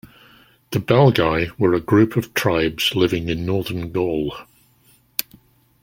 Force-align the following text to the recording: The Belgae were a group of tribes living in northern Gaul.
The 0.71 0.79
Belgae 0.79 1.51
were 1.59 1.75
a 1.75 1.79
group 1.79 2.17
of 2.17 2.33
tribes 2.33 2.95
living 2.95 3.29
in 3.29 3.45
northern 3.45 3.91
Gaul. 3.91 4.33